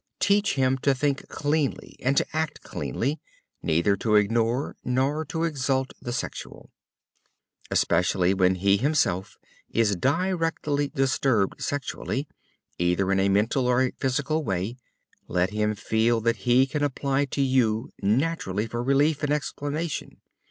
[0.19, 3.19] Teach him to think cleanly and to act cleanly,
[3.61, 6.71] neither to ignore nor to exalt the sexual.
[7.69, 9.37] Especially, when he himself
[9.69, 12.27] is directly disturbed sexually,
[12.79, 14.75] either in a mental or physical way,
[15.27, 20.19] let him feel that he can apply to you naturally for relief and explanation.